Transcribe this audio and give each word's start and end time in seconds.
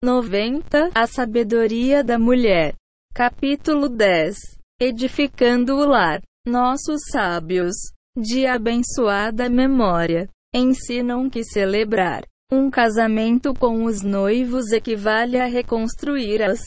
90 0.00 0.92
A 0.94 1.08
sabedoria 1.08 2.04
da 2.04 2.20
mulher. 2.20 2.76
Capítulo 3.12 3.88
10 3.88 4.36
Edificando 4.80 5.74
o 5.74 5.84
lar. 5.84 6.22
Nossos 6.46 7.00
sábios, 7.10 7.74
de 8.16 8.46
abençoada 8.46 9.48
memória, 9.48 10.28
ensinam 10.54 11.28
que 11.28 11.42
celebrar 11.42 12.22
um 12.52 12.70
casamento 12.70 13.52
com 13.52 13.86
os 13.86 14.00
noivos 14.00 14.70
equivale 14.70 15.36
a 15.36 15.46
reconstruir 15.46 16.44
as 16.44 16.60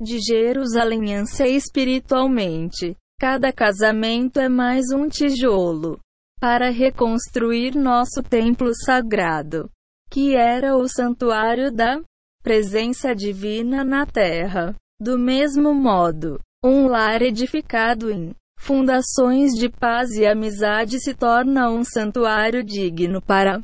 de 0.00 0.18
Jerusalém 0.18 1.22
espiritualmente. 1.46 2.96
Cada 3.20 3.52
casamento 3.52 4.40
é 4.40 4.48
mais 4.48 4.86
um 4.92 5.08
tijolo 5.08 6.00
para 6.40 6.68
reconstruir 6.68 7.76
nosso 7.76 8.24
templo 8.28 8.74
sagrado, 8.74 9.70
que 10.10 10.34
era 10.34 10.76
o 10.76 10.88
santuário 10.88 11.70
da 11.70 12.02
presença 12.42 13.14
divina 13.14 13.84
na 13.84 14.04
terra. 14.04 14.74
Do 15.00 15.18
mesmo 15.18 15.74
modo, 15.74 16.40
um 16.64 16.86
lar 16.86 17.22
edificado 17.22 18.10
em 18.10 18.34
fundações 18.58 19.52
de 19.52 19.68
paz 19.68 20.10
e 20.12 20.24
amizade 20.24 21.00
se 21.00 21.14
torna 21.14 21.70
um 21.70 21.82
santuário 21.82 22.62
digno 22.62 23.20
para 23.20 23.56
a 23.56 23.62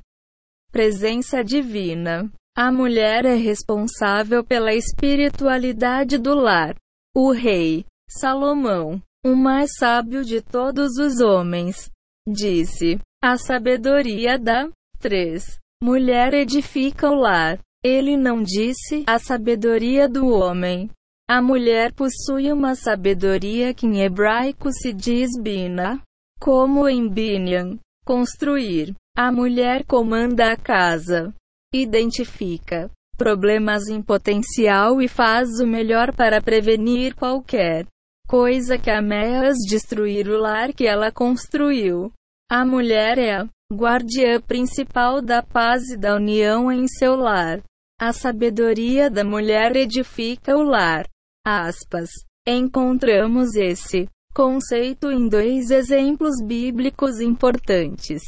presença 0.72 1.44
divina. 1.44 2.30
A 2.56 2.72
mulher 2.72 3.24
é 3.24 3.36
responsável 3.36 4.42
pela 4.44 4.74
espiritualidade 4.74 6.18
do 6.18 6.34
lar. 6.34 6.74
O 7.14 7.30
rei 7.30 7.84
Salomão, 8.10 9.00
o 9.24 9.36
mais 9.36 9.70
sábio 9.78 10.24
de 10.24 10.40
todos 10.40 10.96
os 10.98 11.20
homens, 11.20 11.88
disse: 12.28 12.98
A 13.22 13.36
sabedoria 13.36 14.38
da 14.38 14.68
3. 14.98 15.58
Mulher 15.80 16.34
edifica 16.34 17.08
o 17.08 17.14
lar. 17.14 17.60
Ele 17.90 18.18
não 18.18 18.42
disse 18.42 19.02
a 19.06 19.18
sabedoria 19.18 20.06
do 20.06 20.26
homem. 20.26 20.90
A 21.26 21.40
mulher 21.40 21.94
possui 21.94 22.52
uma 22.52 22.74
sabedoria 22.74 23.72
que 23.72 23.86
em 23.86 24.02
hebraico 24.02 24.70
se 24.70 24.92
diz 24.92 25.30
bina, 25.40 25.98
como 26.38 26.86
em 26.86 27.08
binyan, 27.08 27.78
construir. 28.04 28.94
A 29.16 29.32
mulher 29.32 29.86
comanda 29.86 30.52
a 30.52 30.56
casa, 30.56 31.34
identifica 31.74 32.90
problemas 33.16 33.88
em 33.88 34.02
potencial 34.02 35.00
e 35.00 35.08
faz 35.08 35.58
o 35.58 35.66
melhor 35.66 36.14
para 36.14 36.42
prevenir 36.42 37.14
qualquer 37.14 37.86
coisa 38.28 38.76
que 38.76 38.90
ameaça 38.90 39.56
destruir 39.66 40.28
o 40.28 40.38
lar 40.38 40.74
que 40.74 40.86
ela 40.86 41.10
construiu. 41.10 42.12
A 42.50 42.66
mulher 42.66 43.16
é 43.16 43.36
a 43.38 43.48
guardiã 43.72 44.38
principal 44.42 45.22
da 45.22 45.42
paz 45.42 45.88
e 45.88 45.96
da 45.96 46.16
união 46.16 46.70
em 46.70 46.86
seu 46.86 47.16
lar. 47.16 47.62
A 48.00 48.12
sabedoria 48.12 49.10
da 49.10 49.24
mulher 49.24 49.74
edifica 49.74 50.56
o 50.56 50.62
lar. 50.62 51.04
Aspas. 51.44 52.08
Encontramos 52.46 53.56
esse 53.56 54.08
conceito 54.32 55.10
em 55.10 55.28
dois 55.28 55.72
exemplos 55.72 56.36
bíblicos 56.46 57.20
importantes. 57.20 58.22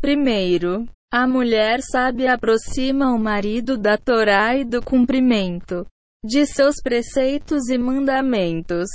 Primeiro, 0.00 0.88
a 1.12 1.26
mulher 1.26 1.82
sábia 1.82 2.32
aproxima 2.32 3.12
o 3.12 3.18
marido 3.18 3.76
da 3.76 3.98
Torá 3.98 4.56
e 4.56 4.64
do 4.64 4.80
cumprimento 4.80 5.86
de 6.24 6.46
seus 6.46 6.76
preceitos 6.82 7.68
e 7.68 7.76
mandamentos, 7.76 8.88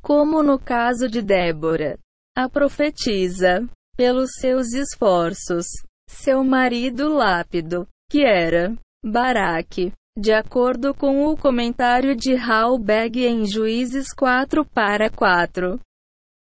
como 0.00 0.42
no 0.42 0.58
caso 0.58 1.06
de 1.06 1.20
Débora, 1.20 1.98
a 2.34 2.48
profetisa, 2.48 3.68
pelos 3.94 4.30
seus 4.40 4.72
esforços. 4.72 5.66
Seu 6.08 6.42
marido 6.42 7.12
lápido, 7.12 7.86
que 8.08 8.24
era 8.24 8.74
Baraque, 9.04 9.92
de 10.18 10.32
acordo 10.32 10.94
com 10.94 11.26
o 11.26 11.36
comentário 11.36 12.16
de 12.16 12.34
Halberg 12.34 13.24
em 13.24 13.46
Juízes 13.46 14.06
4 14.16 14.64
para 14.64 15.10
4, 15.10 15.78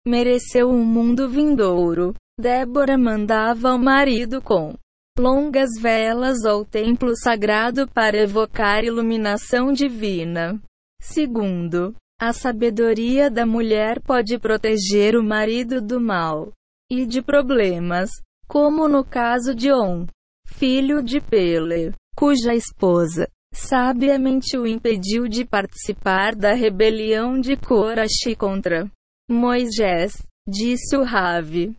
mereceu 0.08 0.70
um 0.70 0.84
mundo 0.84 1.30
vindouro. 1.30 2.14
Débora 2.40 2.98
mandava 2.98 3.74
o 3.74 3.80
marido 3.80 4.42
com 4.42 4.76
longas 5.20 5.72
velas 5.82 6.46
ao 6.46 6.64
templo 6.64 7.16
sagrado 7.18 7.88
para 7.88 8.18
evocar 8.18 8.84
iluminação 8.84 9.74
divina. 9.74 10.62
Segundo, 11.02 11.96
a 12.20 12.32
sabedoria 12.32 13.30
da 13.30 13.46
mulher 13.46 14.00
pode 14.02 14.38
proteger 14.40 15.16
o 15.16 15.24
marido 15.24 15.82
do 15.82 16.00
mal 16.00 16.52
e 16.92 17.06
de 17.06 17.22
problemas, 17.22 18.10
como 18.48 18.88
no 18.88 19.04
caso 19.04 19.54
de 19.54 19.72
On, 19.74 20.06
filho 20.48 21.04
de 21.04 21.20
Pele, 21.20 21.94
cuja 22.18 22.56
esposa 22.56 23.30
sabiamente 23.54 24.58
o 24.58 24.66
impediu 24.66 25.28
de 25.28 25.46
participar 25.46 26.36
da 26.36 26.54
rebelião 26.54 27.40
de 27.40 27.56
Corashi 27.56 28.36
contra 28.36 28.90
Moisés, 29.30 30.14
disse 30.48 30.98
o 30.98 31.04
Ravi. 31.04 31.76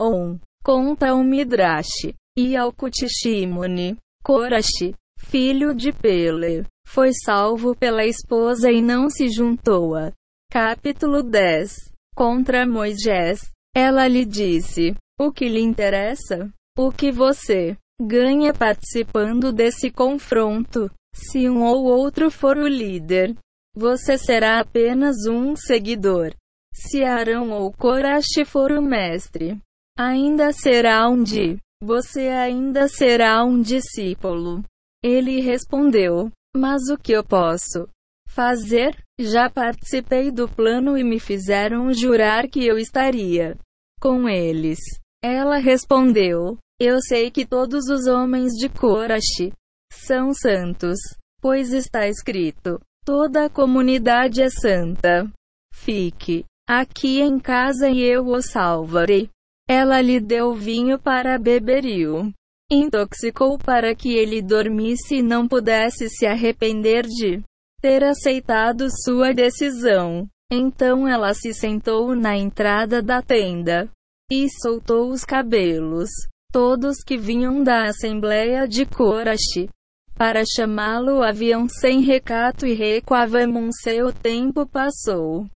On, 0.00 0.38
conta 0.64 1.14
o 1.14 1.22
Midrash, 1.22 2.14
e 2.36 2.56
ao 2.56 2.72
Kutishimuni, 2.72 3.96
Corashi, 4.24 4.94
filho 5.18 5.74
de 5.74 5.92
Pele, 5.92 6.64
foi 6.86 7.12
salvo 7.12 7.76
pela 7.76 8.04
esposa 8.04 8.70
e 8.70 8.80
não 8.80 9.10
se 9.10 9.28
juntou 9.28 9.94
a. 9.94 10.12
Capítulo 10.50 11.22
10 11.22 11.92
Contra 12.14 12.66
Moisés, 12.66 13.50
ela 13.74 14.06
lhe 14.06 14.24
disse: 14.24 14.94
O 15.18 15.32
que 15.32 15.48
lhe 15.48 15.60
interessa? 15.60 16.50
O 16.76 16.90
que 16.90 17.10
você 17.10 17.76
ganha 18.00 18.52
participando 18.52 19.52
desse 19.52 19.90
confronto? 19.90 20.90
Se 21.14 21.48
um 21.48 21.62
ou 21.62 21.84
outro 21.84 22.30
for 22.30 22.56
o 22.56 22.66
líder, 22.66 23.36
você 23.74 24.16
será 24.16 24.60
apenas 24.60 25.26
um 25.26 25.54
seguidor. 25.54 26.34
Se 26.74 27.04
Arão 27.04 27.50
ou 27.50 27.70
Corache 27.72 28.44
for 28.44 28.72
o 28.72 28.82
mestre, 28.82 29.58
ainda 29.98 30.52
será 30.52 31.08
um 31.08 31.22
de. 31.22 31.58
Você 31.82 32.28
ainda 32.28 32.88
será 32.88 33.44
um 33.44 33.60
discípulo. 33.60 34.62
Ele 35.02 35.40
respondeu: 35.40 36.30
Mas 36.56 36.88
o 36.88 36.96
que 36.96 37.12
eu 37.12 37.24
posso 37.24 37.88
fazer? 38.28 38.96
Já 39.20 39.50
participei 39.50 40.30
do 40.30 40.48
plano 40.48 40.96
e 40.96 41.04
me 41.04 41.20
fizeram 41.20 41.92
jurar 41.92 42.48
que 42.48 42.66
eu 42.66 42.78
estaria 42.78 43.56
com 44.00 44.28
eles. 44.28 44.78
Ela 45.24 45.58
respondeu: 45.58 46.58
Eu 46.80 47.00
sei 47.00 47.30
que 47.30 47.46
todos 47.46 47.88
os 47.88 48.08
homens 48.08 48.52
de 48.54 48.68
Corache 48.68 49.52
são 49.92 50.34
santos, 50.34 50.98
pois 51.40 51.72
está 51.72 52.08
escrito: 52.08 52.80
toda 53.04 53.44
a 53.44 53.50
comunidade 53.50 54.42
é 54.42 54.50
santa. 54.50 55.30
Fique 55.72 56.44
aqui 56.68 57.20
em 57.20 57.38
casa 57.38 57.88
e 57.88 58.00
eu 58.00 58.26
o 58.26 58.42
salvarei. 58.42 59.30
Ela 59.68 60.00
lhe 60.00 60.18
deu 60.18 60.54
vinho 60.54 60.98
para 60.98 61.38
beberiu. 61.38 62.32
Intoxicou 62.70 63.58
para 63.58 63.94
que 63.94 64.12
ele 64.12 64.42
dormisse 64.42 65.16
e 65.16 65.22
não 65.22 65.46
pudesse 65.46 66.08
se 66.08 66.26
arrepender 66.26 67.06
de 67.06 67.40
ter 67.80 68.02
aceitado 68.02 68.88
sua 69.04 69.32
decisão. 69.32 70.26
Então 70.50 71.06
ela 71.06 71.32
se 71.32 71.54
sentou 71.54 72.14
na 72.16 72.36
entrada 72.36 73.00
da 73.00 73.22
tenda 73.22 73.88
e 74.34 74.48
soltou 74.48 75.10
os 75.10 75.26
cabelos, 75.26 76.08
todos 76.50 77.04
que 77.04 77.18
vinham 77.18 77.62
da 77.62 77.84
assembleia 77.84 78.66
de 78.66 78.86
Corache. 78.86 79.68
Para 80.14 80.42
chamá-lo 80.42 81.22
haviam 81.22 81.68
sem 81.68 82.00
recato 82.00 82.66
e 82.66 82.72
recuavam 82.72 83.70
seu 83.70 84.10
tempo 84.10 84.66
passou. 84.66 85.46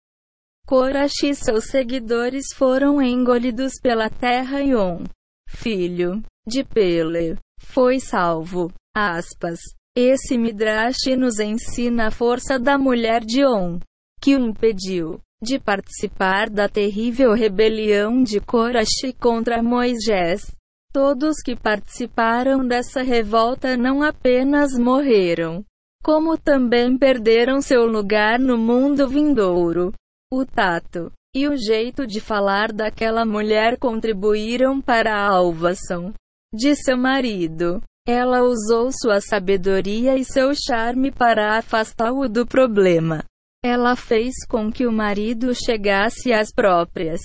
Corache 0.67 1.29
e 1.29 1.33
seus 1.33 1.65
seguidores 1.71 2.53
foram 2.53 3.01
engolidos 3.01 3.73
pela 3.81 4.11
terra 4.11 4.61
e 4.61 4.75
On, 4.75 5.05
filho 5.49 6.21
de 6.47 6.63
Pele, 6.63 7.35
foi 7.59 7.99
salvo. 7.99 8.71
Aspas. 8.95 9.59
Esse 9.95 10.37
Midrash 10.37 11.15
nos 11.17 11.39
ensina 11.39 12.07
a 12.07 12.11
força 12.11 12.59
da 12.59 12.77
mulher 12.77 13.21
de 13.25 13.43
On, 13.43 13.79
que 14.21 14.35
o 14.35 14.39
impediu 14.39 15.19
de 15.41 15.59
participar 15.59 16.49
da 16.49 16.67
terrível 16.67 17.33
rebelião 17.33 18.23
de 18.23 18.39
Corache 18.39 19.13
contra 19.19 19.61
Moisés. 19.61 20.51
Todos 20.91 21.37
que 21.43 21.55
participaram 21.55 22.65
dessa 22.67 23.01
revolta 23.01 23.77
não 23.77 24.01
apenas 24.01 24.77
morreram, 24.77 25.63
como 26.03 26.37
também 26.37 26.97
perderam 26.97 27.61
seu 27.61 27.85
lugar 27.85 28.39
no 28.39 28.57
mundo 28.57 29.07
vindouro. 29.07 29.93
O 30.33 30.45
tato 30.45 31.11
e 31.35 31.47
o 31.47 31.55
jeito 31.55 32.07
de 32.07 32.19
falar 32.19 32.71
daquela 32.71 33.25
mulher 33.25 33.77
contribuíram 33.77 34.81
para 34.81 35.13
a 35.13 35.27
alvação 35.27 36.13
de 36.53 36.75
seu 36.75 36.97
marido. 36.97 37.81
Ela 38.07 38.41
usou 38.41 38.89
sua 38.91 39.19
sabedoria 39.21 40.17
e 40.17 40.23
seu 40.23 40.53
charme 40.55 41.11
para 41.11 41.57
afastá-lo 41.57 42.27
do 42.27 42.47
problema. 42.47 43.23
Ela 43.63 43.95
fez 43.95 44.33
com 44.47 44.71
que 44.71 44.85
o 44.85 44.91
marido 44.91 45.53
chegasse 45.53 46.31
às 46.31 46.51
próprias 46.53 47.19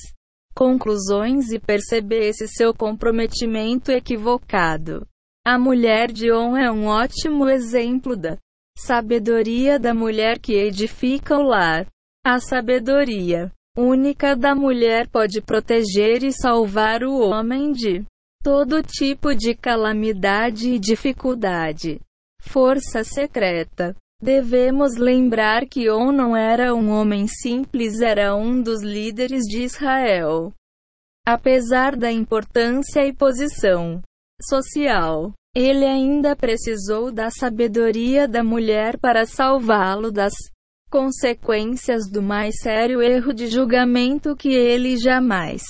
conclusões 0.55 1.51
e 1.51 1.59
percebesse 1.59 2.47
seu 2.47 2.75
comprometimento 2.75 3.91
equivocado. 3.91 5.07
A 5.47 5.59
mulher 5.59 6.13
de 6.13 6.31
On 6.31 6.57
é 6.57 6.71
um 6.71 6.87
ótimo 6.87 7.49
exemplo 7.49 8.17
da 8.17 8.39
Sabedoria 8.79 9.79
da 9.79 9.95
mulher 9.95 10.39
que 10.39 10.55
edifica 10.55 11.37
o 11.37 11.43
lar. 11.43 11.87
A 12.25 12.41
sabedoria 12.41 13.53
única 13.77 14.35
da 14.35 14.55
mulher 14.55 15.09
pode 15.09 15.41
proteger 15.41 16.23
e 16.23 16.33
salvar 16.33 17.03
o 17.03 17.19
homem 17.19 17.73
de 17.73 18.05
todo 18.43 18.83
tipo 18.83 19.35
de 19.35 19.55
calamidade 19.55 20.71
e 20.71 20.79
dificuldade. 20.79 22.01
Força 22.41 23.05
secreta. 23.05 23.95
Devemos 24.23 24.95
lembrar 24.97 25.67
que 25.67 25.91
On 25.91 26.13
não 26.13 26.37
era 26.37 26.73
um 26.73 26.91
homem 26.91 27.27
simples, 27.27 28.01
era 28.01 28.37
um 28.37 28.63
dos 28.63 28.81
líderes 28.81 29.43
de 29.43 29.65
Israel. 29.65 30.55
Apesar 31.27 31.97
da 31.97 32.13
importância 32.13 33.05
e 33.05 33.13
posição 33.13 34.01
social, 34.41 35.33
ele 35.57 35.85
ainda 35.85 36.37
precisou 36.37 37.11
da 37.11 37.31
sabedoria 37.31 38.29
da 38.29 38.45
mulher 38.45 38.97
para 38.97 39.27
salvá-lo 39.27 40.13
das 40.13 40.35
consequências 40.89 42.09
do 42.09 42.23
mais 42.23 42.61
sério 42.61 43.03
erro 43.03 43.33
de 43.33 43.49
julgamento 43.49 44.37
que 44.37 44.55
ele 44.55 44.97
jamais 44.99 45.65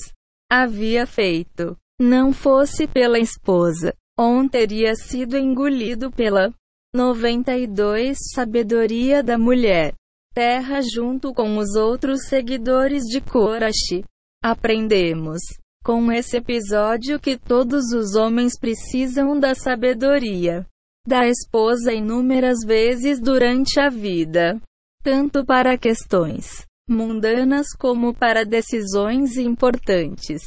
havia 0.51 1.07
feito. 1.07 1.75
Não 1.99 2.35
fosse 2.35 2.87
pela 2.87 3.19
esposa, 3.19 3.95
On 4.19 4.47
teria 4.47 4.95
sido 4.95 5.39
engolido 5.39 6.11
pela 6.11 6.53
92 6.95 8.19
Sabedoria 8.35 9.23
da 9.23 9.39
Mulher. 9.39 9.95
Terra 10.35 10.81
junto 10.83 11.33
com 11.33 11.57
os 11.57 11.75
outros 11.75 12.27
seguidores 12.29 13.05
de 13.05 13.19
Korashi. 13.19 14.05
Aprendemos 14.45 15.41
com 15.83 16.13
esse 16.13 16.37
episódio 16.37 17.19
que 17.19 17.39
todos 17.39 17.93
os 17.93 18.15
homens 18.15 18.59
precisam 18.59 19.41
da 19.41 19.55
sabedoria 19.55 20.67
da 21.07 21.27
esposa 21.27 21.93
inúmeras 21.93 22.59
vezes 22.65 23.19
durante 23.21 23.81
a 23.81 23.89
vida 23.89 24.61
tanto 25.03 25.45
para 25.45 25.77
questões 25.79 26.65
mundanas 26.89 27.69
como 27.77 28.15
para 28.15 28.45
decisões 28.45 29.37
importantes. 29.37 30.43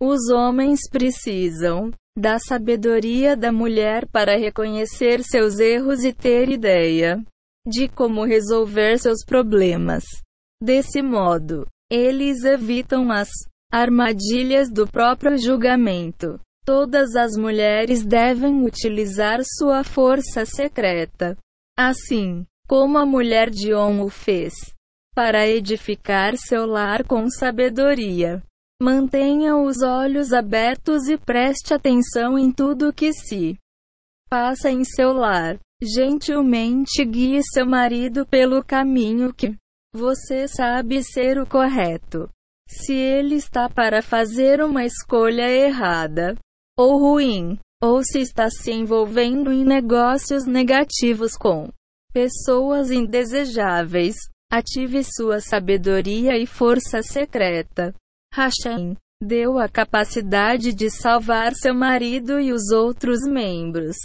Os 0.00 0.30
homens 0.30 0.80
precisam 0.90 1.90
da 2.16 2.38
sabedoria 2.38 3.36
da 3.36 3.52
mulher 3.52 4.06
para 4.06 4.38
reconhecer 4.38 5.22
seus 5.22 5.58
erros 5.58 6.02
e 6.02 6.12
ter 6.12 6.48
ideia 6.48 7.22
de 7.66 7.88
como 7.88 8.24
resolver 8.24 8.98
seus 8.98 9.24
problemas. 9.24 10.04
Desse 10.62 11.02
modo, 11.02 11.66
eles 11.90 12.44
evitam 12.44 13.10
as 13.10 13.28
armadilhas 13.70 14.70
do 14.70 14.86
próprio 14.86 15.36
julgamento. 15.36 16.40
Todas 16.64 17.14
as 17.14 17.36
mulheres 17.36 18.04
devem 18.04 18.64
utilizar 18.64 19.40
sua 19.44 19.84
força 19.84 20.46
secreta. 20.46 21.36
Assim, 21.78 22.46
como 22.66 22.96
a 22.98 23.04
mulher 23.04 23.50
de 23.50 23.74
On 23.74 24.00
o 24.02 24.08
fez, 24.08 24.54
para 25.14 25.46
edificar 25.46 26.36
seu 26.36 26.66
lar 26.66 27.04
com 27.04 27.28
sabedoria. 27.28 28.42
Mantenha 28.80 29.56
os 29.56 29.82
olhos 29.82 30.34
abertos 30.34 31.08
e 31.08 31.16
preste 31.16 31.72
atenção 31.72 32.38
em 32.38 32.52
tudo 32.52 32.92
que 32.92 33.12
se 33.12 33.58
passa 34.28 34.70
em 34.70 34.84
seu 34.84 35.12
lar. 35.12 35.58
Gentilmente 35.82 37.04
guie 37.04 37.42
seu 37.42 37.66
marido 37.66 38.26
pelo 38.26 38.64
caminho 38.64 39.32
que 39.32 39.54
você 39.94 40.46
sabe 40.46 41.02
ser 41.02 41.38
o 41.38 41.46
correto. 41.46 42.28
Se 42.68 42.92
ele 42.92 43.36
está 43.36 43.68
para 43.68 44.02
fazer 44.02 44.62
uma 44.62 44.84
escolha 44.84 45.48
errada 45.48 46.34
ou 46.78 46.98
ruim, 46.98 47.58
ou 47.82 48.02
se 48.02 48.20
está 48.20 48.48
se 48.50 48.72
envolvendo 48.72 49.52
em 49.52 49.64
negócios 49.64 50.46
negativos 50.46 51.32
com 51.36 51.70
pessoas 52.12 52.90
indesejáveis. 52.90 54.16
Ative 54.50 55.02
sua 55.02 55.40
sabedoria 55.40 56.38
e 56.38 56.46
força 56.46 57.02
secreta. 57.02 57.92
Hashem 58.36 58.94
deu 59.18 59.58
a 59.58 59.66
capacidade 59.66 60.74
de 60.74 60.90
salvar 60.90 61.54
seu 61.54 61.74
marido 61.74 62.38
e 62.38 62.52
os 62.52 62.70
outros 62.70 63.20
membros 63.26 63.96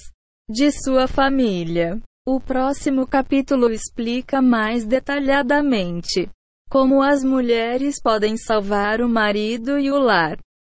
de 0.49 0.71
sua 0.71 1.05
família. 1.05 2.01
O 2.25 2.39
próximo 2.39 3.05
capítulo 3.05 3.69
explica 3.69 4.41
mais 4.41 4.85
detalhadamente 4.85 6.29
como 6.69 7.01
as 7.01 7.25
mulheres 7.25 8.01
podem 8.01 8.37
salvar 8.37 9.01
o 9.01 9.09
marido 9.09 9.77
e 9.77 9.91
o 9.91 9.99
lar. 9.99 10.37